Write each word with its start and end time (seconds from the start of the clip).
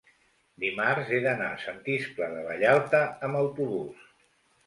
dimarts 0.61 1.11
he 1.17 1.17
d'anar 1.25 1.49
a 1.57 1.59
Sant 1.65 1.83
Iscle 1.97 2.31
de 2.37 2.41
Vallalta 2.47 3.01
amb 3.27 3.41
autobús. 3.43 4.01